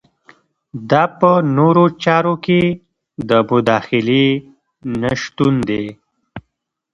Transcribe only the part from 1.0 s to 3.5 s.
په نورو چارو کې د